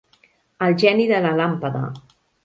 [0.67, 1.83] El geni de la làmpada.